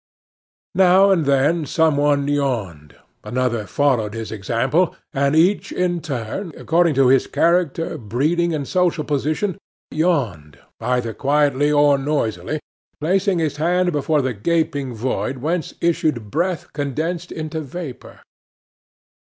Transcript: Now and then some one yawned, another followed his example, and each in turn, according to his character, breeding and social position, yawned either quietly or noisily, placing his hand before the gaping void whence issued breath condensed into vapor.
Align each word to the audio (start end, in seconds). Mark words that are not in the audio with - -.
Now 0.73 1.11
and 1.11 1.25
then 1.25 1.67
some 1.67 1.95
one 1.97 2.27
yawned, 2.27 2.95
another 3.23 3.67
followed 3.67 4.15
his 4.15 4.31
example, 4.31 4.95
and 5.13 5.35
each 5.35 5.71
in 5.71 6.01
turn, 6.01 6.51
according 6.57 6.95
to 6.95 7.09
his 7.09 7.27
character, 7.27 7.99
breeding 7.99 8.51
and 8.51 8.67
social 8.67 9.03
position, 9.03 9.59
yawned 9.91 10.57
either 10.79 11.13
quietly 11.13 11.71
or 11.71 11.99
noisily, 11.99 12.59
placing 12.99 13.37
his 13.37 13.57
hand 13.57 13.91
before 13.91 14.23
the 14.23 14.33
gaping 14.33 14.95
void 14.95 15.37
whence 15.37 15.75
issued 15.81 16.31
breath 16.31 16.73
condensed 16.73 17.31
into 17.31 17.61
vapor. 17.61 18.21